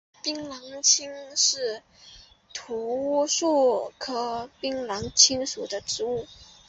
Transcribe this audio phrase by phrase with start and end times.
[0.23, 1.83] 槟榔青是
[2.55, 6.25] 漆树科槟榔青属的植物。